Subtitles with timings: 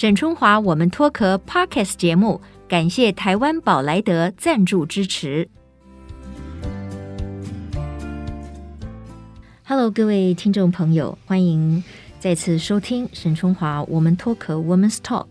[0.00, 5.46] 沈春华，我们脱壳 Podcast 节目，感谢台湾宝莱德赞助支持。
[9.62, 11.84] Hello，各位听众朋友，欢迎
[12.18, 15.26] 再次收听沈春华，我们脱壳 Women's Talk。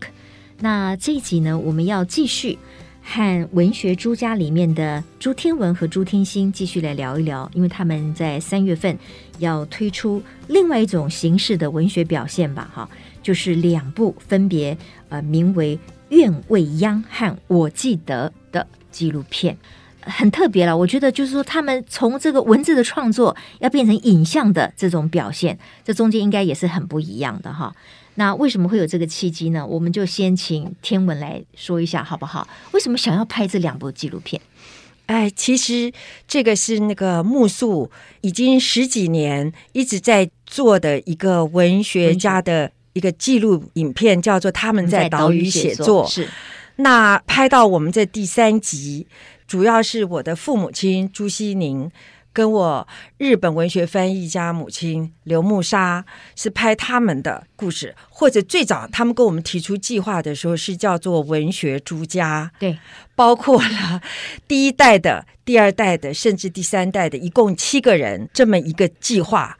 [0.60, 2.56] 那这一集呢，我们要继续。
[3.02, 8.96] 和文学朱家里面的朱天文和朱天心继续来聊一聊，因为他们在三月份
[9.38, 12.88] 要推出另外一种形式的文学表现吧，哈，
[13.22, 14.76] 就是两部分别
[15.08, 15.76] 呃名为
[16.08, 19.56] 《愿未央》和《我记得》的纪录片，
[20.00, 20.76] 很特别了。
[20.76, 27.74] 我觉得就是说，他们从这个文字的创作要变成影像的这种表现，这中间应该也是很不一样的哈。
[28.16, 29.64] 那为什么会有这个契机呢？
[29.64, 32.46] 我们就先请天文来说一下好不好？
[32.72, 34.42] 为什么想要拍这两部纪录片？
[35.06, 35.92] 哎，其实
[36.28, 46.06] 这个是那个木素已经十几年一直在做的一个文学家的一个记录影片，叫做《他们在岛屿写作》。
[46.08, 46.28] 是，
[46.76, 49.06] 那拍到我们这第三集，
[49.46, 51.90] 主要是我的父母亲朱西宁。
[52.32, 52.86] 跟我
[53.18, 56.04] 日本文学翻译家母亲刘木沙
[56.36, 62.78] 是拍他们的故事，或者最早他们跟我们提出计划的时候是叫做文学朱家，对，
[63.16, 64.00] 包括了
[64.46, 69.58] 第一代的、第二代的，甚至第三代的，一共七个人这么一个计划，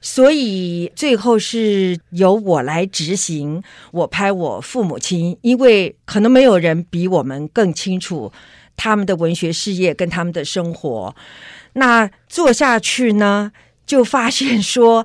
[0.00, 8.32] 所以最后是由我来执行，我拍我父母亲，因为可能没有人比我们更清楚
[8.76, 11.14] 他们的文学事业跟他们的生活。
[11.74, 13.52] 那做下去呢，
[13.86, 15.04] 就发现说，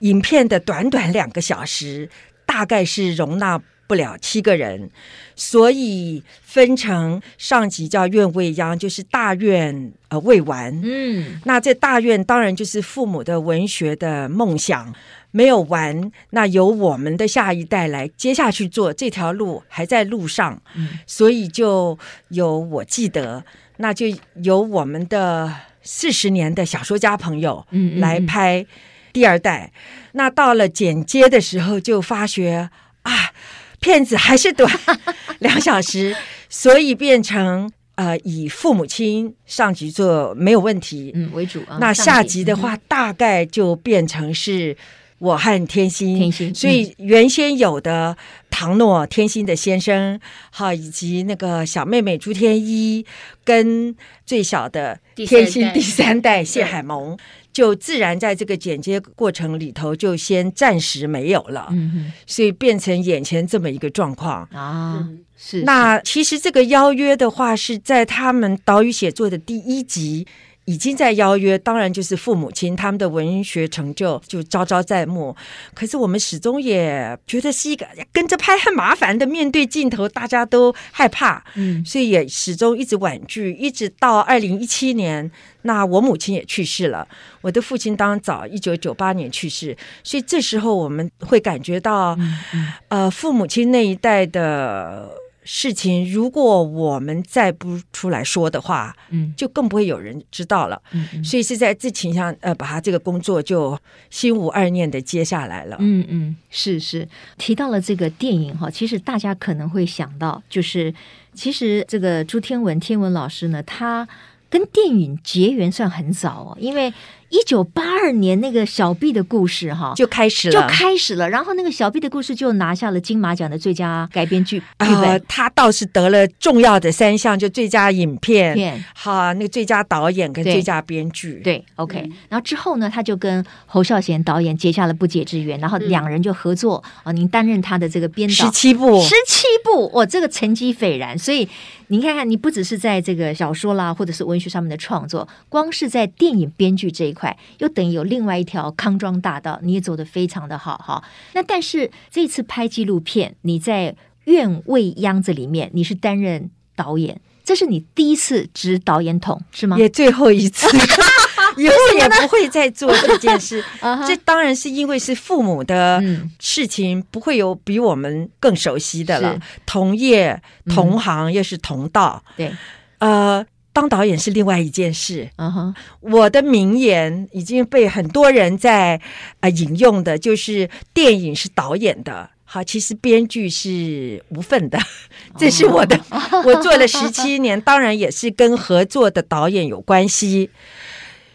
[0.00, 2.08] 影片的短短两个小时，
[2.46, 4.88] 大概是容纳不了七个人，
[5.34, 10.80] 所以分成上集叫《愿未央》，就是大愿呃未完。
[10.84, 14.94] 嗯，那这大愿当然就是父母的文学的梦想
[15.32, 21.98] 没有完，那由我们的下一代来接下去做这条路还在路上，嗯，所以就
[22.28, 23.42] 有我记得，
[23.78, 24.06] 那就
[24.44, 25.52] 由我们的。
[25.82, 28.66] 四十年的小说家朋友，来拍
[29.14, 29.64] 第二代。
[29.64, 32.68] 嗯嗯嗯，那到了剪接的时候，就发觉
[33.00, 33.32] 啊，
[33.80, 34.70] 片子还是短，
[35.40, 36.14] 两小时，
[36.48, 41.78] 所以变成呃，以父母亲上集做没有问题，嗯为主啊。
[41.80, 44.76] 那下集的话，大概就变成是。
[45.20, 48.16] 我和天心，天心，所以原先有的
[48.48, 50.18] 唐诺天心的先生，
[50.50, 53.04] 哈，以及那个小妹妹朱天一，
[53.44, 57.18] 跟最小的天心第三代谢海萌，
[57.60, 65.06] 就自然在这个剪接过程里头就先暂时没有了，嗯，所以变成眼前这么一个状况啊。
[65.36, 70.26] 是，那其实这个邀约的话，是在他们岛屿写作的第一集。
[70.66, 75.34] 已经在邀约，当然就是父母亲他们的文学成就就昭昭在目。
[75.74, 85.28] 可是我们始终也觉得是一个跟着拍很麻烦的，面对镜头大家都害怕，嗯，所以也始终一直婉拒，一直到二零一七年，
[85.62, 87.08] 那我母亲也去世了，
[87.40, 95.10] 我的父亲当早一九九八年去世，所以这时候我们会感觉到，嗯嗯、呃，父母亲那一代的。
[95.42, 100.80] 事情如果我们再不出来说的话，嗯，就更不会有人知道了。
[100.92, 103.78] 嗯，嗯，所以是在这情况下，呃，把他这个工作就
[104.10, 105.76] 心无二念的接下来了。
[105.80, 107.08] 嗯嗯，是是，
[107.38, 110.94] 提到了这个电影哈，其实大家可能会想到，就是
[111.32, 114.06] 其实这个朱天文天文老师呢，他
[114.50, 116.92] 跟电影结缘算很早哦，因为。
[117.32, 121.30] 一九八二年那个小毕的故事哈就开始了，就开始了。
[121.30, 125.00] 然后那个小毕的故事就拿下了金马奖的最佳改编剧剧本。
[125.02, 131.34] 呃，他倒是得了重要的三项，就最佳影片，好，那个最佳导演跟最佳编剧。
[131.44, 132.10] 对，对，OK。
[132.28, 141.18] 然后之后呢，他就跟侯孝贤导演结下了不解之缘，然后两人就合作啊，您担任他的这个编导，十七部，十七不，我，这个成绩斐然。
[141.18, 141.48] 所以
[141.88, 147.36] 您看看，你不只是在这个小说啦，或者是文学上面的创作，光是在电影编剧这一块。
[147.58, 151.02] 又等于有另外一条康庄大道，你也走得非常的好哈。
[151.34, 153.92] 那但是这次拍纪录片，你在
[154.24, 159.76] 《愿未央》这里面，你是担任导演，这是你第一次执导演筒是吗？
[159.78, 160.66] 也最后一次，
[161.62, 163.64] 以后也不会再做这件事。
[164.06, 166.02] 这当然是因为是父母的
[166.38, 169.38] 事情，不会有比我们更熟悉的了。
[169.66, 172.52] 同业同行又是同道，对，
[172.98, 173.46] 呃。
[173.72, 175.30] 当导演是另外一件事。
[175.36, 184.78] 嗯哼，我的名言已经被很多人在啊、呃、引用的，就是电影是导演的，好，其实编剧是无份的。
[185.38, 185.98] 这是我的，
[186.44, 190.50] 我做了十七年，当然也是跟合作的导演有关系，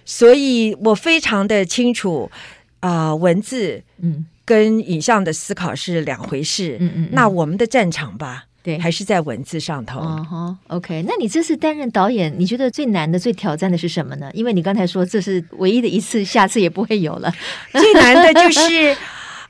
[0.05, 2.29] 所以我非常的清楚
[2.79, 6.77] 啊、呃，文字，嗯，跟影像的思考是两回事。
[6.79, 9.99] 嗯嗯嗯那我们的战场吧，对还是在文字上头。
[9.99, 14.29] 哦哈，OK，那你这次担任导演，你觉得最难的、最挑战的是什么呢？
[14.33, 17.33] 因为你刚才说这是唯一的一次，下次也不会有了。
[17.73, 18.95] 最难的就是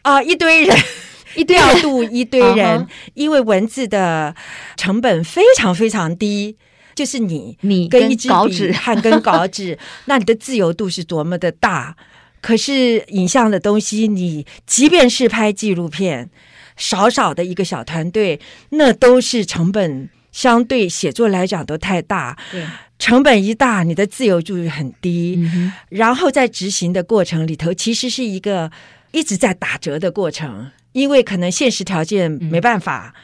[0.03, 0.77] 啊、呃，一堆人，
[1.35, 4.33] 一堆调度一堆人， 嗯哼因为文字的
[4.77, 6.55] 成本非常非常低。
[6.95, 11.95] 就是你，你跟一支稿纸笔和跟稿纸， 那你的自由度是多么的大。
[12.41, 16.29] 可是影像的东西，你即便是拍纪录片，
[16.77, 18.39] 少少的一个小团队，
[18.69, 22.37] 那都是成本相对写作来讲都太大。
[22.51, 22.63] 对，
[22.99, 25.35] 成本一大，你的自由度很低。
[25.39, 28.71] 嗯然后在执行的过程里头，其实是一个
[29.11, 33.13] 一直在打折的过程，因为可能现实条件没办法。
[33.15, 33.21] 嗯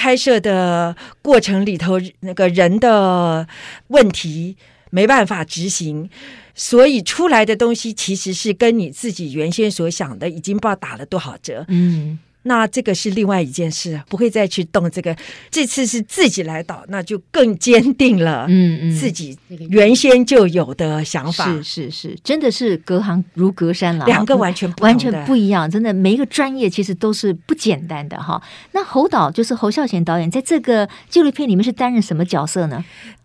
[0.00, 3.46] 拍摄的过程里头，那个人的
[3.88, 4.56] 问题
[4.88, 6.08] 没办法执行，
[6.54, 11.66] 所以出来的东西其实是跟你自己原先所想的已经不知道打了多少折。
[11.68, 12.18] 嗯。
[12.42, 15.14] 那这个是另外一件事，不会再去动这个。
[15.50, 19.38] 这次是自己来导，那就更坚定了，嗯嗯，自己
[19.68, 21.44] 原先就有的想法。
[21.44, 25.70] 是是是，真的是隔行如隔山了，两个完全不完全不一样。
[25.70, 28.42] 真的，每一个专业其实都是不简单的哈。
[28.72, 32.82] 那侯导就是侯孝贤导演，在这个纪录片里面是担任什么角色呢？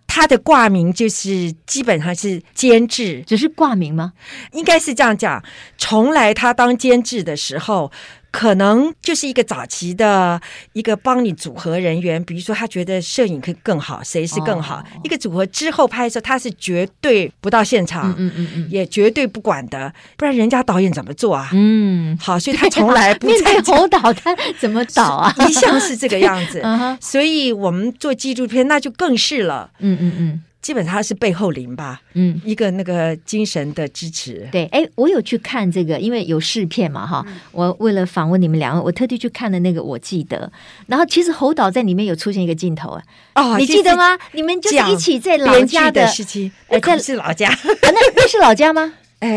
[0.08, 4.12] 他的挂名就是基本上是监制，只是挂名吗？
[4.52, 5.42] 应该是这样讲。
[5.78, 7.90] 从来他当监制的时候。
[8.36, 10.42] 可能就是一个早期的
[10.74, 14.76] 一个帮你组合人员，比如说他觉得摄影可以更好，谁是更好？
[14.80, 21.50] 哦、一个组合之后拍的时候，他是绝对不到现场，嗯嗯嗯，也绝对不管的，不然人家导演怎么做啊？
[21.54, 25.34] 嗯，好，所以他从来 不在侯导，他怎么导啊？
[25.48, 26.62] 一向是这个样子，
[27.00, 30.44] 所以我们做纪录片那就更是了，嗯嗯嗯。
[30.66, 34.50] 基本上是背后灵吧，嗯，一个那个精神的支持。
[34.52, 37.36] 对，哎，我有去看这个，因为有试片嘛，哈、嗯。
[37.52, 40.52] 我为了访问你们两位，我特地去看了那个，我记得。
[40.88, 43.04] 然后其实侯导在里面有出现一个镜头啊，
[43.36, 44.18] 哦，你记得吗？
[44.32, 48.92] 你们就是一起在老家的，的事情，呃，在是老家，啊那那是老家吗？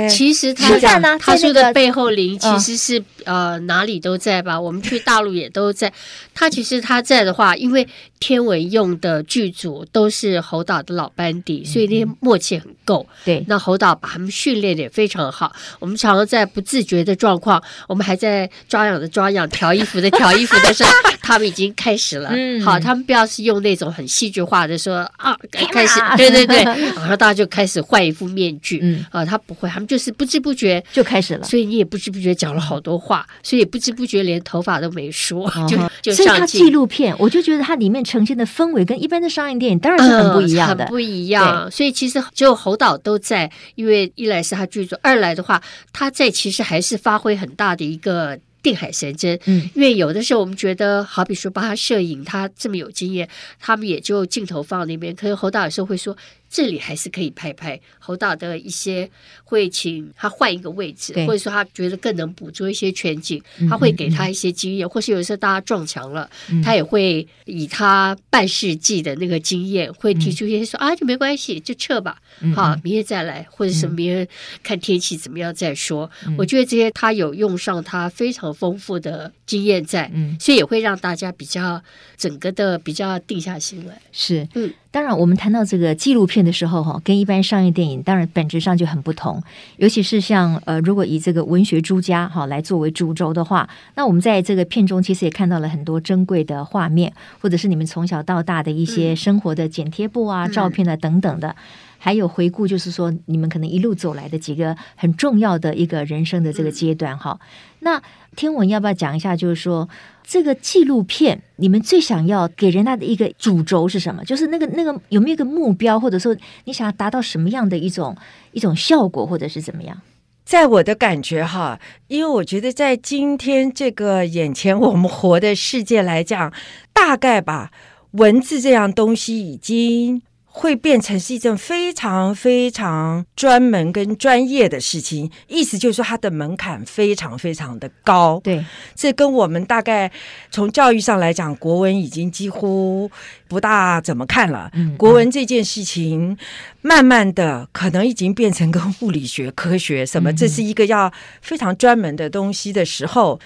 [0.09, 4.61] 其实他讲他说的背后灵，其实是呃哪里都在吧？
[4.61, 5.93] 我们去大陆也都在。
[6.35, 7.87] 他其实他在的话，因为
[8.21, 13.07] 天文用的剧组都是侯导的老班底，所以那些默契很够。
[13.25, 15.53] 对，那侯导把他们训练的也非常好。
[15.79, 20.91] 我们常常在不自觉的状况，我们还在抓痒的抓痒，调衣服的调衣服的时候，
[21.21, 22.31] 他们已经开始了。
[22.65, 25.37] 好，他们不要是用那种很戏剧化的说啊，
[25.73, 28.79] 开始，对对对，然后大家就开始换一副面具。
[28.83, 29.69] 嗯，啊，他不会。
[29.79, 36.13] 他们就是不知不觉就开始了，所以你也不知不觉讲了好多话，所以也不知不觉连头发都没梳，就就。
[36.13, 41.71] 所以它纪录片，我就觉得它里面呈现的氛围跟一般的商业电影当然是很不一样的，很不一样。
[41.71, 49.39] 所以其实只有侯导都在，因为一来是他剧组，二来的话他在其实还是发挥很大的一个定海神针。
[49.45, 53.29] 嗯，因为有的时候我们觉得，好比说帮他摄影，他这么有经验，
[53.61, 55.15] 他们也就镜头放那边。
[55.15, 56.17] 可是侯导有时候会说。
[56.51, 59.09] 这里还是可以拍拍侯导的一些，
[59.45, 66.29] 会请他换一个位置，或者说他觉得更能捕捉一些全景，他会给他一些经验，或是有时候大家撞墙了，
[66.65, 72.21] 他也会以他半世纪的那个经验，会提出一些说啊，就没关系，就撤吧，
[72.55, 74.29] 好，明天再来，或者是明天
[74.63, 76.11] 看天气怎么样再说。
[76.39, 81.83] 我觉得这些他有用上他非常丰富的经验在，所以也会让大家比较
[82.17, 84.01] 整个的比较定下心来。
[84.13, 84.73] 是，嗯。
[84.91, 89.43] 当然，我们谈到这个纪录片的时候，哈，跟一般商业电影当然本质上就很不同。
[89.77, 101.55] 尤其是像呃，如果以这个文学诸家哈来作为主轴的话，那我们在这个片中其实也看到了很多珍贵的画面，或者是你们从小到大的一些生活的剪贴簿啊、嗯、照片啊等等的，
[101.99, 107.39] 还有回顾，就是说你们可能一路走来的几个很重要的一个人生的这个阶段，哈。
[107.81, 108.03] 那
[108.35, 109.37] 天文要不要讲一下？
[109.37, 109.89] 就是说。
[110.31, 114.23] 这个纪录片，你们最想要给人家的一个主轴是什么？
[114.27, 118.15] 就是那个那个有没有一个目标，或者说你想要达到什么样的一种
[118.53, 120.03] 一种效果，或者是怎么样？
[120.45, 126.53] 在我的感觉哈，因为我觉得在今天这个眼前我们活的世界来讲，
[126.93, 127.71] 大概吧，
[128.11, 130.21] 文字这样东西已经。
[130.51, 138.41] 会变成是一件非常非常专门跟专业的事情，意思就是说它的门槛非常非常的高。
[138.43, 138.65] 对，
[138.95, 140.11] 这跟我们大概
[140.51, 143.09] 从教育上来讲，国文已经几乎
[143.47, 144.69] 不大怎么看了。
[144.75, 146.37] 嗯，国文这件事情，
[146.81, 153.39] 慢慢的可能已经变成跟物理学、科学什么，这是一个要非常专门的东西的时候，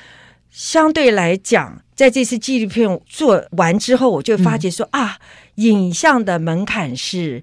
[0.53, 5.19] 相对来讲，在这次纪录片做完之后，我就发觉说啊。
[5.57, 7.43] 影像的门槛是，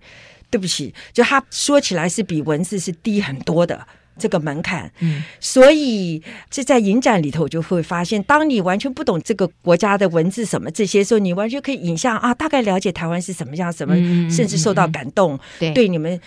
[0.50, 3.86] 对不起，就他说起来是比文字是低很多的。
[4.18, 4.92] 这个门槛。
[5.00, 13.96] 嗯，所以这在影展里头就会发现，当你完全不懂这个国家的文字什么这些时候，你完全可以影像啊，大概了解台湾是什么样，什么，
[14.28, 16.20] 甚至受到感动，对，对你们。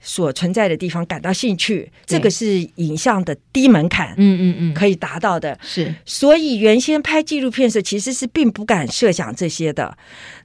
[0.00, 5.58] 所存在的地方感到兴趣，这个是影像的低门槛，嗯嗯嗯，可以达到的。
[5.62, 9.96] 是，所以原先拍纪录片的时候，其实是并不敢设想这些的。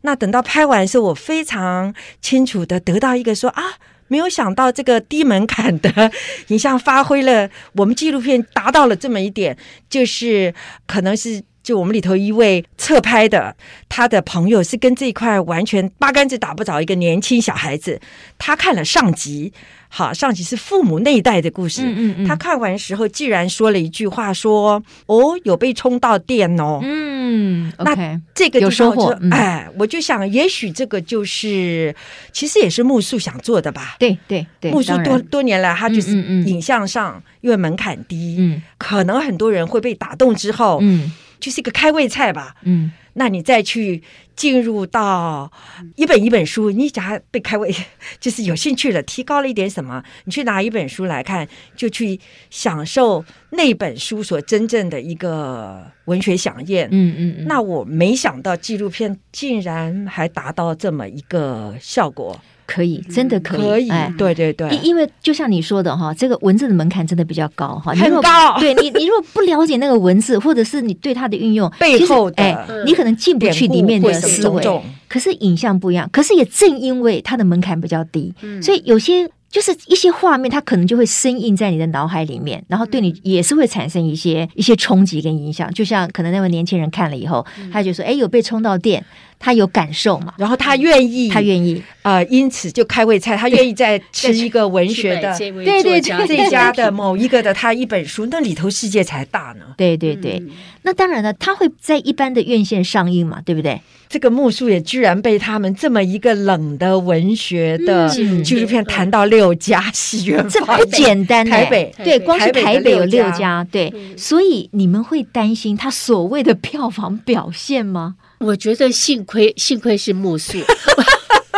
[0.02, 3.64] 那等到拍完的时候，我非常清楚的得到一个说啊，
[4.08, 6.12] 没有想到这个低门槛的
[6.48, 9.58] 影像发挥了我们纪录片达到了这么一点，
[9.90, 10.54] 就是
[10.86, 11.44] 可能是。
[11.64, 13.56] 就我们里头一位侧拍的，
[13.88, 18.00] 他的朋友是跟这一块完全八竿子打不着一个年轻小孩子。
[18.40, 19.54] 他看了上集，
[19.88, 21.84] 好，上集是父母那一代的故事。
[21.84, 29.16] 嗯嗯，嗯他看完时候，既然说了一句话说：“哦，有被充到电哦。”嗯，那这个有收获。
[29.22, 31.96] 嗯、哎，我就想，也许这个就是，
[32.34, 33.98] 其实也是木素想做的吧。
[34.00, 41.12] 对对对，木素多多年来，他就是影像上，因为门槛低，嗯，可能很多人会被打动之后，嗯。
[41.42, 44.02] 就是一个开胃菜吧，嗯，那你再去
[44.36, 45.52] 进入到
[45.96, 47.76] 一本一本书，你只要被开胃，
[48.22, 51.46] 就是有兴趣了，提高了一点什么，你去拿一本书来看，
[51.76, 52.20] 就去
[52.50, 62.40] 享受那本书所真正的一个文学飨宴，嗯嗯，嗯，那我没想到纪录片竟然还达到这么一个效果。
[62.72, 68.58] 可以，真的可以，可以，哎，对对对，因因为就像你说的哈，这个文字的门槛真的比较高哈，很高。
[68.62, 74.64] 对你，你如果不了解那个文字，或者是你对它的运用 背后的，哎，你可能进不去里面的思维。
[75.10, 79.30] 可是影像不一样，可是也正因为它的门槛比较低，所以有些。
[79.52, 85.70] 就是一些画面，它可能就会深印在你的脑海里面，然后对你也是会产生一些一些冲击跟影响。
[85.74, 89.04] 就像可能那位年轻人看了以后，他就说：“哎，有被充到电，
[89.42, 90.34] 他有感受嘛？
[90.38, 99.66] 然后他愿意，他愿意，呃，因此就开胃菜，他愿意再吃一个文学的，对对对，这家的某一个的他一本书，那里头世界才大呢。
[99.76, 100.42] 对对对，
[100.84, 103.82] 那当然了，他会在一般的院线上映嘛，对不对？
[104.08, 109.42] 这个木素也居然被他们这么一个冷的文学的纪录片谈到六。
[109.42, 111.44] 六家戏院，这不简单。
[111.44, 118.18] 台北对，光是台北有六家，对，所以你们会担心他所谓的票房表现吗？
[118.42, 120.58] 我觉得幸亏幸亏是木素。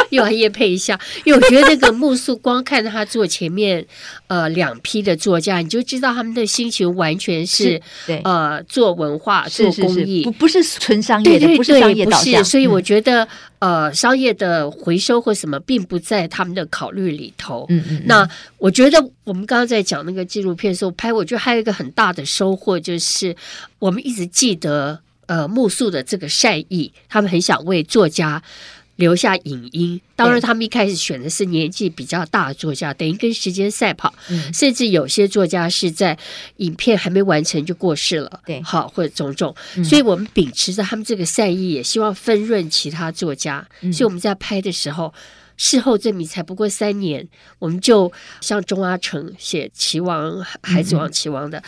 [0.09, 3.83] 又要夜配一下，因为我觉得那个木素光看他做前面
[4.27, 12.45] 呃两批的作家，你就知道他们的心情完全是对呃做文化做公益，不不是纯商业的，对对对，不是商业导向。
[12.45, 17.65] 所以我觉得呃商业的回收或什么并不在他们的考虑里头。
[17.69, 18.03] 嗯嗯。
[18.05, 23.35] 那我觉得我们刚刚在讲那个纪录片的时候拍，我觉得还有一个很大的收获就是
[23.79, 28.43] 我们一直记得呃木素的这个善意，他们很想为作家。
[28.97, 36.15] 留下影音，当然他们一开始选的是年纪比较大的作家，等于跟时间赛跑，嗯，甚至有些作家是在
[36.57, 39.53] 影片还没完成就过世了，对，好或者种种，
[39.83, 45.11] 所以我们秉持着他们这个善意，也希望分润其他作家，所以我们在拍的时候。
[45.57, 47.27] 事后证明，才不过三年，
[47.59, 50.31] 我们就像钟阿成写《棋王》
[50.61, 51.63] 《孩子王》《棋王》的，嗯，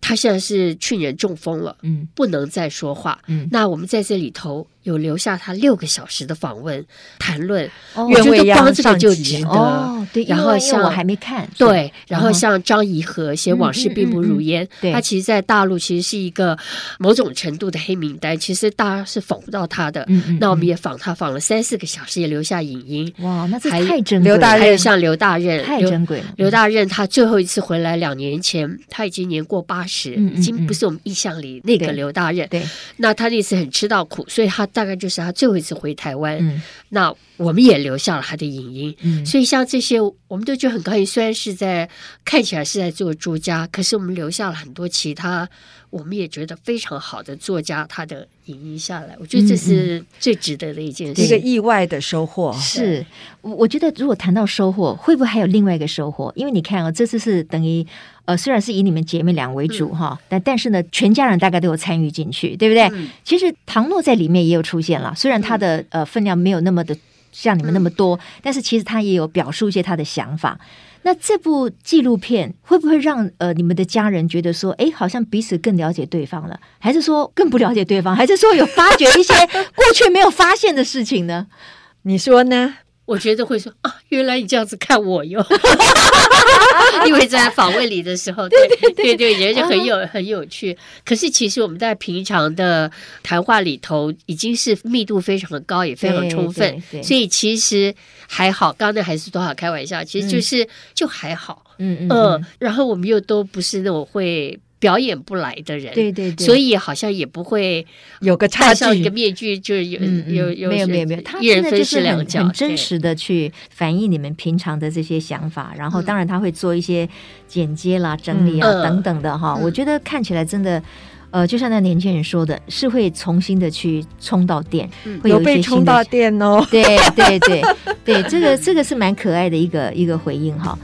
[0.00, 3.20] 他现在是去年中风了，嗯，不能再说话。
[3.26, 6.84] 嗯，那我们在这里头有留下他六个小时的访问
[7.18, 9.48] 谈论，哦，我觉得光这个就值得。
[9.48, 16.56] 哦，对，然后像我还没看，对，然后像张颐和写《往事并不如烟》，嗯嗯嗯，他其实，在大陆其实是一个
[16.98, 20.02] 某种程度的黑名单，其实大家是访不到他的。
[20.08, 23.12] 嗯，嗯，嗯，那我们也访他，访了三四个小时，也留下影音。
[23.18, 24.36] 哇，那这太珍贵了。
[24.36, 26.24] 刘大任，还有像刘大任，太珍贵了。
[26.36, 32.48] 刘大任他最后一次回来两年前，他已经年过八十，嗯，已经不是我们印象里那个刘大任。
[32.48, 36.38] 对，那他那次很吃到苦，所以他大概就是他最后一次回台湾。
[36.40, 36.60] 嗯，
[36.90, 38.96] 那我们也留下了他的影音。
[39.02, 41.04] 嗯，所以像这些，我们都觉得很高兴。
[41.06, 41.88] 虽然是在
[42.24, 45.48] 看起来是在做朱家，可是我们留下了很多其他。
[45.90, 52.52] 我们也觉得非常好的作家，他的影音下来，我觉得这是最值得的一件事，一个意外的收获。
[52.60, 53.04] 是，
[53.40, 56.32] 我觉得如果谈到收获，会不会还有另外一个收获？
[56.36, 57.84] 因为你看啊，这次是等于
[58.24, 62.84] 呃，虽然是以你们姐妹俩为主哈，嗯，但但是呢，全家人大概都有参与进去，对不对？
[62.92, 66.96] 嗯，其实唐诺在里面也有出现了，虽然他的呃分量没有那么的
[67.32, 70.58] 像你们那么多，嗯，但是其实他也有表述一些他的想法。
[71.02, 79.34] 那这部纪录片会不会让呃你们的家人觉得说，哎，好像彼此更了解对方了，还是说更不了解对方，还是说有发觉一些
[79.74, 81.46] 过去没有发现的事情呢？
[82.02, 82.74] 你说呢？
[83.10, 85.44] 我觉得会说啊，原来你这样子看我哟。
[87.06, 90.78] 因为在访问里的时候，对对对，人就很有很有趣。
[91.04, 92.88] 可是其实我们在平常的
[93.20, 97.92] 谈话里头，已经是密度非常的高，也非常充分，所以其实
[98.28, 98.72] 还好。
[98.74, 101.64] 刚才还是多少开玩笑，其实就是就还好。
[101.78, 104.56] 嗯嗯，然后我们又都不是那种会。
[104.80, 107.86] 表演不来的人，对对对，所以好像也不会
[108.22, 117.08] 有个插上一个面具，就是有有有没有没有没有，他真的就是很很真实的去反映你们平常的这些想法，然后当然他会做一些
[117.46, 119.54] 剪接啦、整理啊等等的哈。
[119.54, 120.82] 我觉得看起来真的，
[121.30, 124.90] 呃，就像那年轻人说的，是会重新的去充到电，
[125.22, 126.66] 会有被充到电哦。
[126.70, 126.82] 对
[127.14, 127.62] 对对。
[128.02, 130.76] 对，这个这个是蛮可爱的一个一个回应哈。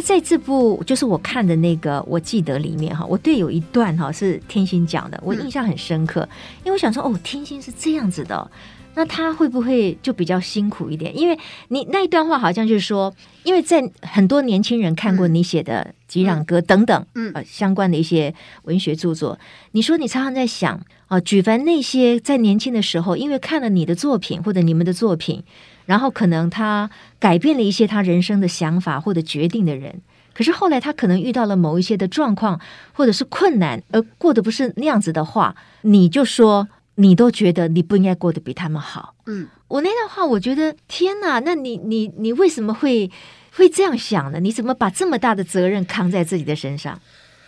[0.00, 6.26] 那在这部就是我看的那个，我记得里面哈，我对有一段哈是天心讲的，我印象很深刻，
[6.64, 8.50] 因为我想说哦，天心是这样子的，
[8.94, 11.14] 那他会不会就比较辛苦一点？
[11.14, 11.38] 因为
[11.68, 13.14] 你那一段话好像就是说，
[13.44, 19.38] 因为在很多年轻人看过你写的《吉壤歌》等等，嗯，呃，相关的一些文学著作，
[19.72, 25.44] 你说你常常在想啊，举凡那些在年轻的时候，因为看了你的作品或者你们的作品。
[25.90, 32.60] 然后可能他改变了一些他人生的想法或者决定的人，可是后来他可能遇到了某一些的状况
[32.92, 39.16] 或者是困难，而过得不是那样子的话，你就说你都觉得你不应该过得比他们好。
[39.26, 43.10] 嗯，我那段话，我觉得天哪，那你你你为什么会
[43.56, 44.38] 会这样想呢？
[44.38, 47.00] 你怎么把这么大的责任扛在自己的身上？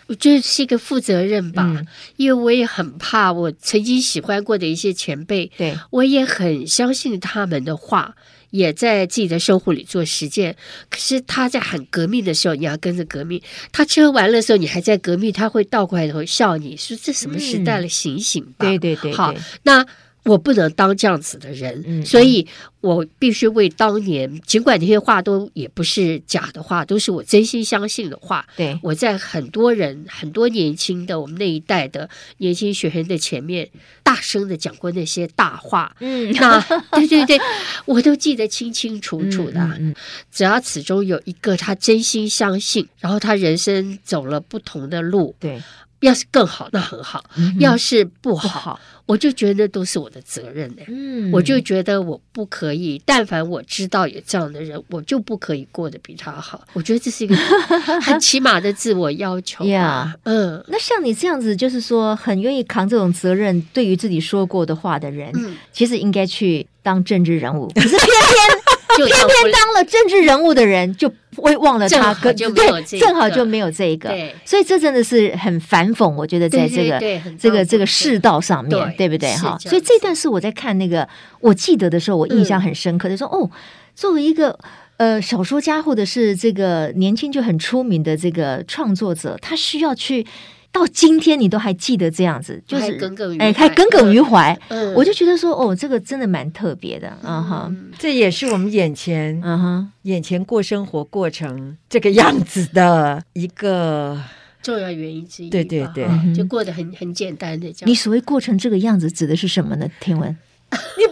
[0.07, 8.15] 我觉得是一个负责任吧，嗯、因为我也很怕我曾经喜欢过的一些前辈，对，我也很相信他们的话。
[8.53, 10.55] 也在自己的生活里做实践，
[10.87, 13.41] 可是他在喊革命的时候，你要跟着革命；
[13.71, 19.33] 他吃喝玩乐的时候，你还在革命，他会倒过来头笑你说：“这什么时代了，醒醒吧！”对对对，好，
[19.63, 19.83] 那。
[20.25, 22.47] 我不能当这样子的人，嗯、所以
[22.79, 28.45] 我必须为当年，尽管那些话都也不是假的话，都是我真心相信的话。
[28.55, 33.69] 对，我在很多人、很多年轻的我们那一代的年轻学生的前面，
[34.01, 35.93] 大声的讲过那些大话。
[35.99, 36.61] 嗯，那
[36.91, 37.37] 对对对，
[37.85, 39.59] 我都记得清清楚楚的。
[39.59, 39.95] 嗯，嗯，
[40.31, 45.35] 只要始终有一个他真心相信，然后他人生走了不同的路。
[45.39, 45.61] 对。
[46.03, 50.83] 要是更好，那很好；嗯、要是不好，不好，我就觉得都是我的责任呢。
[50.87, 53.01] 嗯，我就觉得我不可以。
[53.05, 56.61] 但凡我知道有这样的人，我就不可以过得比他好。
[56.73, 57.35] 我觉得这是一个
[58.01, 59.63] 很起码的自我要求。
[59.65, 67.71] 呀，嗯，那像你这样子，就是说很愿意扛这种责任，对于自己说过的话的人，嗯、其实应该去当政治人物。
[67.73, 68.52] 可是偏偏。
[69.05, 74.09] 偏偏当了政治人物的人就会忘了他，对，正好就没有这个，
[74.45, 76.09] 所以这真的是很反讽。
[76.15, 76.99] 我觉得在这个
[77.39, 79.29] 这个这个世道上面，对不对？
[79.35, 81.07] 哈，所以这段是我在看那个，
[81.39, 83.49] 我记得的时候，我印象很深刻的说，哦，
[83.95, 84.57] 作为一个
[84.97, 90.25] 呃小说家或者是这个年轻就很出名的这个创作者，他需要去。
[90.73, 94.59] 到今天你都还记得这样子，就是还耿耿于哎，还耿耿于怀。
[94.69, 104.19] 嗯，我就觉得说，哦，这个真的蛮特别的，嗯哼，这也是我们眼前，嗯哼，眼前过生活过成这个样子的一个
[104.63, 105.49] 重要原因之一。
[105.49, 107.89] 对对对，就过得很很简单的这样。
[107.89, 109.87] 你所谓过成这个样子，指的是什么呢？
[109.99, 110.35] 天文。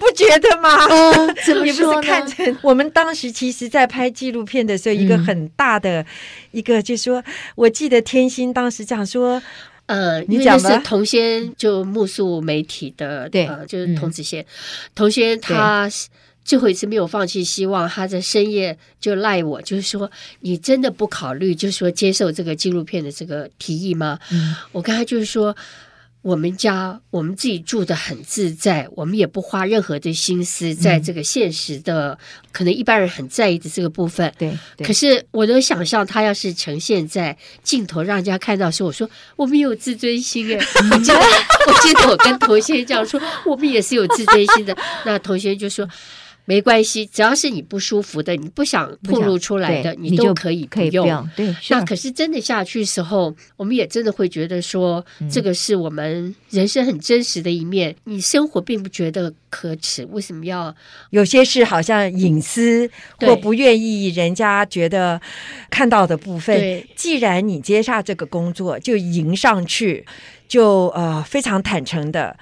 [0.02, 0.88] 你不觉得吗？
[0.90, 1.66] 嗯， 怎么说？
[1.66, 6.04] 你不是看成 我们当时其实，在拍纪录片的时候，一个很大的
[6.52, 7.24] 一个，就是说，
[7.56, 9.42] 我记得天心当时讲说，
[9.86, 14.44] 呃，你讲的是童仙，就木素媒体的，对，呃，就是童子贤，
[14.96, 15.88] 童仙他
[16.44, 20.10] 最后一次没有放弃希望，他在深夜就赖我，就是说，
[20.40, 24.18] 你真的不考虑，就是说接受这个纪录片的这个提议吗？
[24.32, 25.56] 嗯，我刚才就是说。
[26.22, 32.18] 我们家我们自己住的很自在，我们也不花任何的心思在这个现实的，嗯、
[32.52, 34.32] 可能一般人很在意的这个部分。
[34.38, 40.64] 对，对，可是我能想象，他要是呈现在镜头，让人家看到时，我说我们有自尊心哎。
[40.92, 41.20] 我记得，
[41.68, 44.78] 我记得我跟同学这样说，我们也是有自尊心的。
[45.06, 45.88] 那同学就说。
[46.46, 51.30] 没关系，只要是你不舒服的，你不想暴露出来的，你都可以不用。
[51.36, 57.96] 对，那可是真的下去时候，我们也真的会觉得说，这个是我们人生很真实的一面。
[58.06, 60.76] 你生活并不觉得可耻，为什么要
[61.12, 65.22] 有些事好像隐私或不愿意人家觉得
[65.70, 66.84] 看到的部分？
[66.96, 70.06] 既然你接下这个工作，就迎上去，
[70.48, 72.36] 就呃非常坦诚的。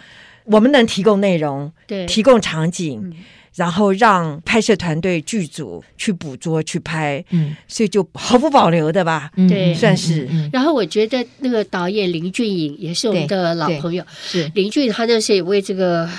[0.46, 3.02] 我们能提供内容，对，提供场景。
[3.04, 3.14] 嗯
[3.56, 10.28] 然后让拍摄团队剧组去捕捉去拍，嗯，所以就毫不保留的吧，对，算是。
[10.52, 16.10] 然后我觉得那个导演林俊颖也是我们的老朋友，是林俊颖，他那时候也为这个。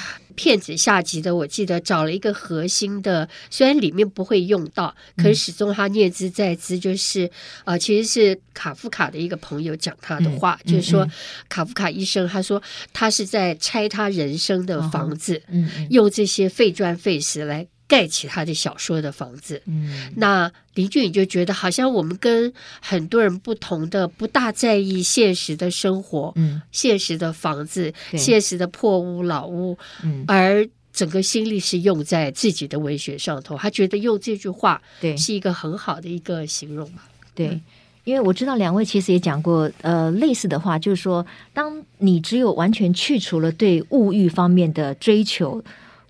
[0.41, 7.31] 片子下集的，我记得找了一个核心的，虽然里面不会用到，可是始终他念之在兹，就是、嗯、
[7.67, 11.11] 呃，其实是卡夫卡的一个朋友讲他的话，嗯、就是说、嗯、
[11.51, 12.63] 卡夫卡医生他说
[12.95, 17.67] 他是在拆他人生的房子，嗯，用这些废砖废石来。
[17.91, 33.57] 盖起他的小说的房子，嗯，那林俊宇就觉得好像我们跟很多人不同的，不大在意现实的生活，嗯，现实的房子，现实的破屋老屋，嗯，而整个心力是用在自己的文学上头。
[33.57, 37.09] 他觉得用这句话，对，是一个很好的一个形容吧。
[37.35, 37.61] 对，嗯，
[38.05, 45.61] 因为我知道两位其实也讲过，呃，类似的话，就是说，当你只有完全去除了对物欲方面的追求。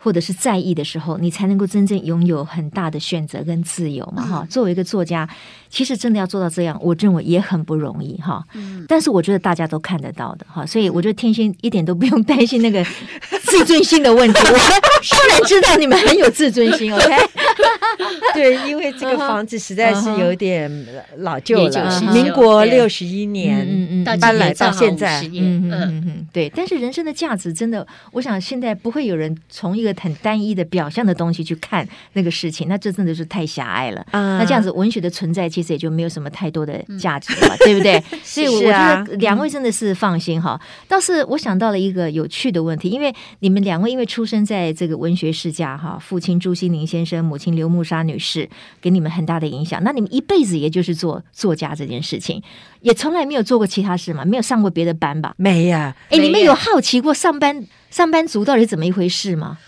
[0.02, 4.46] 或者是在意的时候，你才能够真正拥有很大的选择跟自由嘛，哈。
[4.48, 5.28] 作为一个作家，
[5.68, 8.42] 其实真的要做到这样，我认为也很不容易，哈。
[8.88, 10.64] 但是我觉得大家都看得到的，哈。
[10.64, 12.82] 所以我觉得天心一点都不用担心那个
[13.42, 14.38] 自尊心的问题。
[14.38, 14.60] 我们
[15.10, 17.16] 当然知道你们很有自尊心，OK？
[18.34, 20.70] 对，因为这个房子实在是有点
[21.18, 26.50] 老旧了，民国六十一年，嗯嗯，搬来到现在，嗯嗯嗯，对。
[26.52, 29.94] 但是人生的价值真的，我想现在不会有人从一个。
[30.00, 34.00] 很单一的表象的东西去看那个事情，那这真的是太狭隘了。
[34.12, 38.02] Uh, 那这样子，文学的存在其实也就没有什么太多的价值了，嗯、对不对？
[38.22, 40.58] 所以我觉得两位真的是放心哈。
[40.88, 48.48] 倒是我想到了一个有趣的问题，因为你们两位因为出生在这个文学世家哈，父亲朱西宁先生，母亲刘慕沙女士，
[48.80, 49.82] 给你们很大的影响。
[49.82, 52.40] 那你们一辈子也就是做作家这件事情，
[52.82, 54.24] 也从来没有做过其他事嘛？
[54.24, 55.34] 没有上过别的班吧？
[55.36, 55.96] 没呀。
[56.10, 59.58] 哎，你们有好奇过上班上班族到底怎么一回事吗？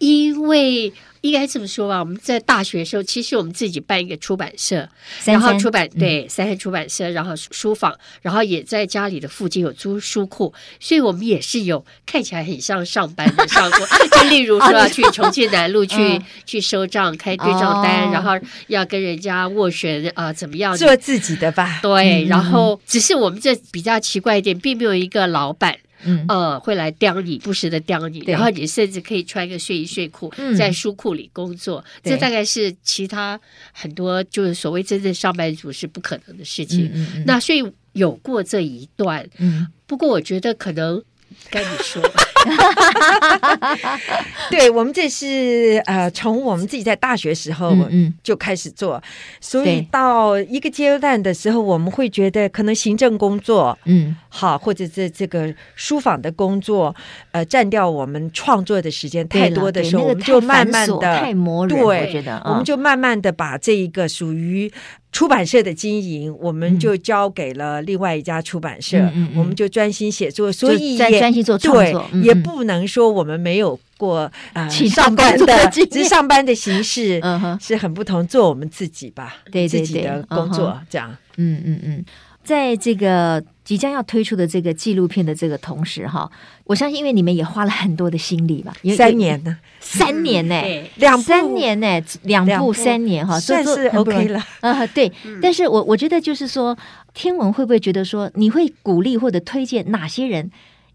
[0.00, 13.86] 因为应该这么说吧，我们在大学的时候，其实我们自己办一个出版社，三三然后出版对三山出版社，然后书房，然后也在家里的附近有租书库，所以我们也是有看起来很像上班的上过，
[14.18, 18.30] 就例如说要去重庆南路去、嗯、去收账、开对账单，哦、然后
[18.68, 21.80] 要跟人家斡旋啊、呃，怎么样做自己的吧？
[21.82, 25.76] 对，然后只是我们这比较奇怪一点，并没有一个老板。
[26.04, 26.24] 嗯。
[26.28, 33.40] 呃，会来刁你，不时的刁你，然后你甚至可以穿个睡衣睡裤在书库里工作，这大概是其他
[33.72, 36.90] 很多就是所谓真正上班族是不可能的事情。
[37.26, 41.02] 那所以有过这一段，嗯，不过我觉得可能。
[41.48, 42.22] 该你说吧，
[44.50, 47.76] 对，我们这是呃，从我们自己在大学时候
[48.22, 49.02] 就开始做，嗯嗯、
[49.40, 56.94] 所以到一个阶段的时候，我们会觉得可能行政工作，嗯，好，或者这这个书房的工作，
[57.32, 64.70] 呃，占掉我们创作的时间太多的时候，我们就慢慢的太磨人，我觉得，我们就慢慢的把这一个属于。
[65.12, 77.20] 出版社的经营，我们就交给了另外一家出版社，嗯、我们就专心写作，所以也专心做创作，对，也不能说我们没有过 啊上班的，只是上班的形式
[77.60, 82.04] 是很不同，做我们自己吧，对自己的工作这样，嗯嗯嗯，
[82.44, 83.42] 在这个。
[83.62, 86.28] 即将要推出的这个纪录片的这个同时哈，
[86.64, 90.60] 我相信因为你们也花了很多的心力吧，三年呢，三年呢，
[90.96, 94.44] 两三年呢，两部三年哈，算是 OK 了。
[94.60, 94.84] 啊。
[94.92, 96.76] 对，但是我我觉得就是说，
[97.14, 100.50] 天文会不会觉得说，你会鼓励或者推荐哪些人？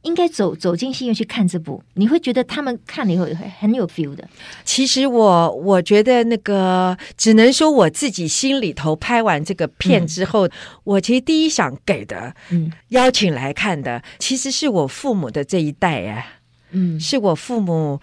[0.05, 4.23] 应该走走进戏院去看这部，你会觉得他们看了以后很很有 feel 的。
[4.63, 10.51] 其实我我觉得那个只能说我自己心里头拍完这个片之后，嗯、
[10.83, 16.23] 我其实第一想给的，嗯，邀请来看的，其实是我父母的这一代呀，
[16.69, 17.99] 嗯，是我父母，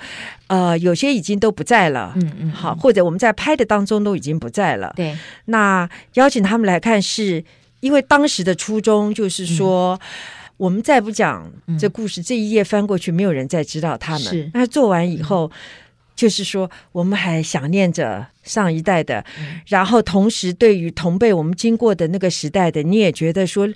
[0.49, 5.17] 呃，有些已经都不在了，嗯嗯，好，或者我们在拍的当中都已经不在了，对。
[5.45, 7.45] 那邀请他们来看，是
[7.79, 9.95] 因为当时的初衷就是说。
[9.95, 10.01] 嗯
[10.63, 14.23] 我们再不讲这故事，嗯、这一页翻过去，没有人再知道他们。
[14.23, 15.59] 是那做完以后，嗯、
[16.15, 23.69] 就是说我们还想念着上一代的，嗯、然后同时对于同辈我们经过的那个时代的，你也觉得说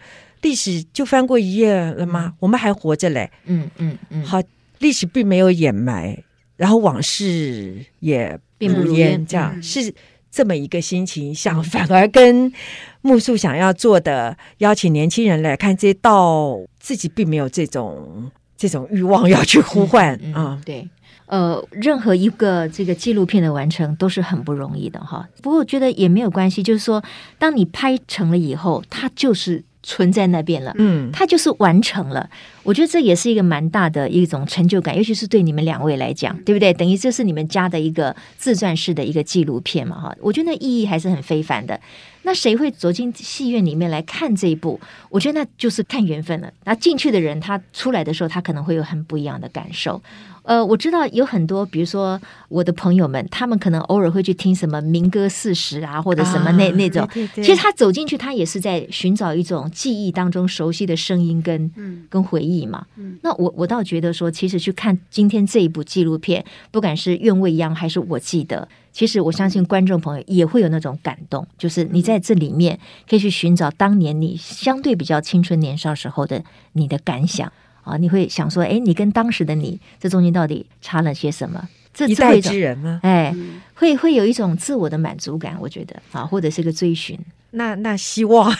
[0.42, 2.26] 历史就翻过一页了吗？
[2.26, 3.28] 嗯、我们还活着嘞。
[3.46, 4.22] 嗯嗯嗯。
[4.24, 4.40] 好，
[4.78, 6.16] 历史并没有掩埋，
[6.56, 9.92] 然后往事也并不烟，这样、嗯、是。
[10.30, 12.52] 这么一个心情，想反而跟
[13.00, 20.62] 木树想要做的，邀请年轻人来看这道，自己并没有这种这种欲望要去呼唤啊、嗯嗯嗯。
[20.64, 20.88] 对，
[21.26, 25.28] 呃，任何一个这个纪录片的完成都是很不容易的哈。
[25.42, 27.02] 不过我觉得也没有关系，就是说，
[27.38, 32.28] 当你拍成了以后，它就是存在那边了，嗯，它就是完成了。
[32.64, 36.74] 我觉得这也是一个蛮大的一种成就感，尤其是对你们两位来讲，对不对？
[36.74, 40.16] 等于这是你们家的一个自传式的一个纪录片嘛，哈。
[40.20, 41.80] 我觉得那意义还是很非凡的。
[42.26, 44.80] 那谁会走进戏院里面来看这一部？
[45.10, 46.52] 我觉得那就是看缘分了。
[46.64, 50.02] 那进去的人，他出来的时候，他可能会有很不一样的感受。
[50.42, 57.08] 呃，我知道有很多，比如说我的朋友们，他们可能偶尔会去听什么民歌四十啊，或者什么那、啊、那种。
[57.12, 62.86] 对对对，其实他走进去，他也是在寻找一种记忆当中熟悉的声音跟、嗯、跟回忆嘛。
[62.96, 77.52] 嗯、那我我倒觉得说，其实去看今天这一部纪录片，不管是愿未央还是我记得，其实我相信观众朋友也会有那种感动，就是你在这里面可以去寻找当年你相对比较青春年少时候的你的感想。
[77.82, 81.68] 啊，你会想说，哎，你跟当时的你，这中间到底差了些什么？
[81.92, 82.98] 这一代之人吗？
[83.02, 83.36] 哎，
[83.74, 87.20] 会会有一种自我的满足感，我觉得啊，或者是一个追寻。
[87.50, 88.50] 那那希望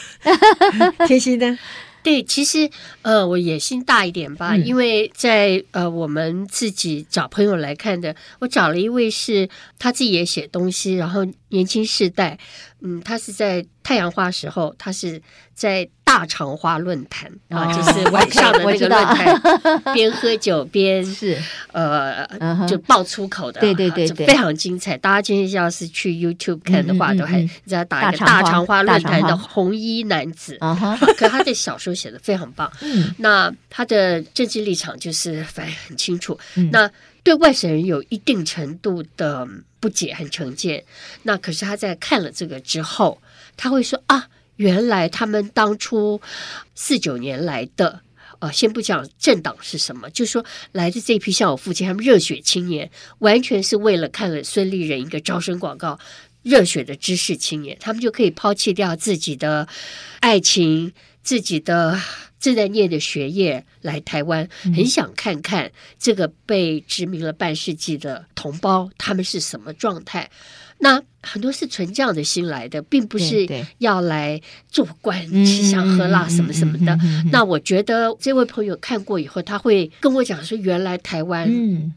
[1.09, 1.59] 天心呢？
[2.07, 2.71] 对，其实
[3.03, 12.39] 呃，我野心大一点吧，嗯、因为在呃，我们自己找朋友来看的，我找了一位是他自己也写东西，然后年轻世代，
[12.81, 15.23] 嗯，他是在太阳花时候，他是
[15.55, 19.41] 在大肠花论坛啊，就是晚上的 那个论坛，
[19.95, 21.41] 边喝酒边是。
[21.71, 22.27] 呃，
[22.67, 24.97] 就爆粗口的，对对对，非常精彩。
[24.97, 30.59] 大家今天要是去 YouTube 看的话，都还只要打一个大肠花论坛的红衣男子，
[31.17, 32.69] 可他的小说写的非常棒。
[33.19, 36.37] 那他的政治立场就是反正很清楚。
[36.73, 36.91] 那
[37.23, 39.47] 对外省人有一定程度的
[39.79, 40.83] 不解和成见。
[41.23, 43.21] 那可是他在看了这个之后，
[43.57, 44.29] 他会说啊。
[44.57, 46.19] 原来他们当初
[46.75, 48.01] 四九年来的，
[48.39, 50.43] 呃，先不讲政党是什么，就说
[50.73, 55.99] 来的这批像我父亲他们热血青年，完全是为了看了孙立人一个招生广告，
[56.43, 59.69] 热血的知识青年，他们就可以抛弃掉自己的
[60.21, 62.01] 爱情、自己的
[62.41, 70.31] 正在念的学业，来台湾，很想看看这个被殖民了半世纪的同胞，他们是什么状态。
[70.79, 76.97] 那很多是存这样的心来的，并不是要来做官、吃香喝辣什么什么的。
[77.33, 81.51] 那我觉得这位朋友看过以后，他会跟我讲说，原来台湾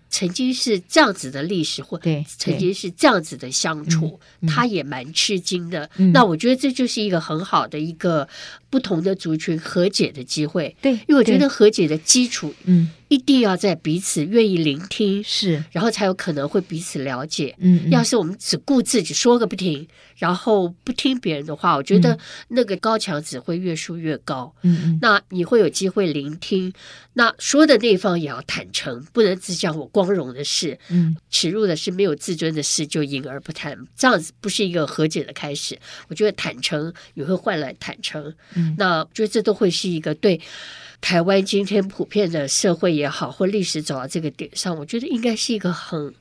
[0.10, 2.00] 曾经是这样子的历史，或
[2.38, 5.90] 曾经是这样子的相处，他也蛮吃惊的。
[6.14, 8.26] 那我觉得这就是一个很好的一个
[8.70, 10.74] 不同的族群和解的机会。
[10.82, 12.90] 对，因为我觉得和解的基础，嗯。
[13.10, 17.56] 一定要在彼此愿意聆听，是，然后才有可能会彼此了解。
[17.58, 22.18] 嗯，嗯，要是我们只顾自己说个不停，然后不听别人的话，我觉得
[22.50, 24.54] 那个高墙只会越筑越高。
[24.62, 26.72] 嗯嗯，那你会有机会聆听，
[27.14, 30.78] 那说的那方也要坦诚，不能只讲我光荣的事。
[30.90, 35.76] 嗯，耻辱的是、没有自尊的事就隐而不谈，这样子不是一个和解的开始。
[36.10, 38.36] 我觉得坦诚也会换来坦诚。
[38.54, 40.40] 嗯，那我觉得这都会是一个对。
[41.02, 46.14] 台湾今天普遍的社会也好，或历史走到这个点上，我觉得应该是一个很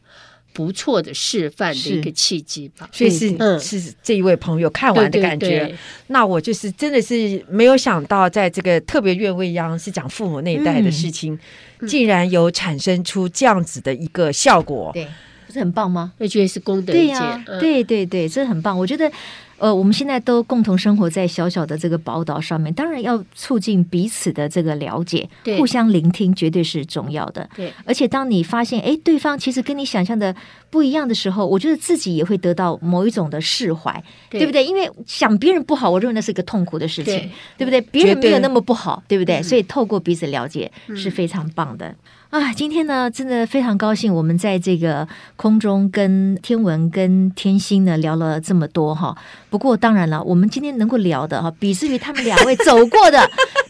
[0.52, 2.88] 不错的示范的一个契机吧。
[2.92, 5.48] 所以是嗯，是这一位朋友看完的感觉。
[5.48, 11.38] 对对对，那我就是真的是没有想到，在这个特别愿未央是讲父母那一代的事情，
[11.80, 14.90] 嗯、竟然有产生出这样子的一个效果。
[14.94, 15.06] 对，
[15.46, 16.12] 不是很棒吗？
[16.18, 17.16] 我觉得是功德一件。
[17.16, 18.78] 对呀，对对对，这很棒。
[18.78, 19.10] 我觉得。
[19.58, 27.48] 呃，我们现在都共同生活在小小的这个宝岛上面，当然要促进彼此的这个了解，互相聆听，绝对是重要的。
[27.56, 30.34] 对，而且当你发现，哎，对方其实跟你想象的
[30.70, 34.64] 不一样的时候，我觉得自己也会得到某一种的释怀，对，对不对？
[34.64, 37.80] 因为想别人不好，我认为那是一个痛苦的事情，对，对不对？
[37.80, 39.42] 别人没有那么不好，对，对不对？
[39.42, 41.88] 所以透过彼此了解是非常棒的。
[41.88, 41.96] 嗯
[42.30, 49.16] 啊，今天呢，真的非常高兴，我们在这个空中跟天文跟天星呢聊了这么多哈。
[49.48, 53.18] 不过当然了，我们今天能够聊的哈，比之于他们两位走过的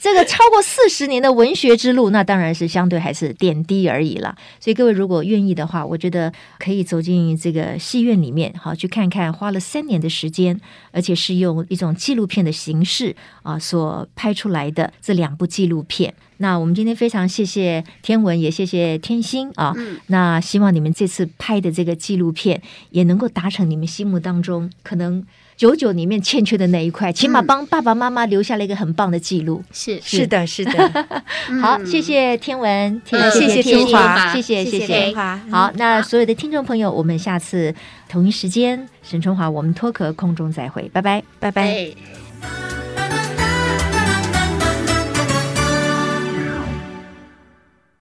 [0.00, 4.36] 这个超过四十年的文学之路，那当然是相对还是点滴而已了。
[4.60, 10.60] 所以各位如果愿意的话，我觉得可以走进这个戏院里面，好去看看花了三年的时间，
[10.92, 16.14] 而且是用一种纪录片的形式啊所拍出来的这两部纪录片。
[16.40, 19.74] 那我们今天非常谢谢天文，也谢谢天心啊。
[19.76, 25.26] 嗯、那希望你们这次拍的这个纪录片也能够达成你们心目当中可能
[25.58, 29.60] 久久里面欠缺的那一块，起码帮爸爸妈妈留下了一个很棒的记录。
[29.72, 30.00] 是。
[30.00, 30.24] 是。
[30.24, 31.06] 的，是的。
[31.60, 35.12] 好，谢谢天文，谢谢天华，谢谢谢谢。
[35.50, 37.74] 好，那所有的听众朋友，我们下次
[38.08, 42.77] 同一时间沈春华，我们脱壳空中再会，拜拜，拜拜。